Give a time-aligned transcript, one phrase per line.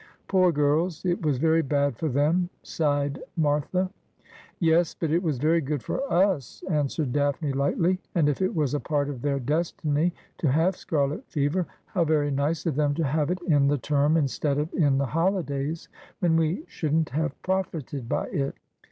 [0.27, 3.91] 'Poor girls; it was very bad for them,' sighed Martha.
[4.23, 4.27] ♦'
[4.59, 8.73] Yes; but it was very good for us,' answered Daphne lightly;' and if it was
[8.73, 13.03] a part of their destiny to have scarlet fever, how very nice of them to
[13.03, 15.87] have it in the term instead of in the holidays,
[16.19, 18.55] when we shouldn't have profited by it.'